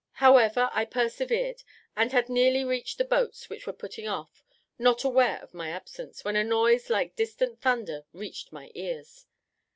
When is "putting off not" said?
3.71-5.03